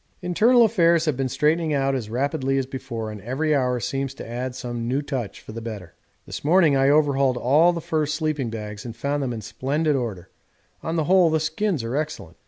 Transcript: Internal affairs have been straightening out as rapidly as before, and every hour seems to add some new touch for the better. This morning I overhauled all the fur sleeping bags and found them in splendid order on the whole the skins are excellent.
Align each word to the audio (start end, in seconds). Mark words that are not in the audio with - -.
Internal 0.23 0.65
affairs 0.65 1.05
have 1.05 1.15
been 1.15 1.29
straightening 1.29 1.75
out 1.75 1.93
as 1.93 2.09
rapidly 2.09 2.57
as 2.57 2.65
before, 2.65 3.11
and 3.11 3.21
every 3.21 3.53
hour 3.53 3.79
seems 3.79 4.15
to 4.15 4.27
add 4.27 4.55
some 4.55 4.87
new 4.87 4.99
touch 5.03 5.39
for 5.41 5.51
the 5.51 5.61
better. 5.61 5.93
This 6.25 6.43
morning 6.43 6.75
I 6.75 6.89
overhauled 6.89 7.37
all 7.37 7.71
the 7.71 7.81
fur 7.81 8.07
sleeping 8.07 8.49
bags 8.49 8.83
and 8.83 8.95
found 8.95 9.21
them 9.21 9.31
in 9.31 9.41
splendid 9.41 9.95
order 9.95 10.31
on 10.81 10.95
the 10.95 11.03
whole 11.03 11.29
the 11.29 11.39
skins 11.39 11.83
are 11.83 11.95
excellent. 11.95 12.37